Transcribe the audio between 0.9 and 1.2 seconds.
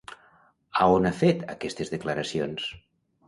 on ha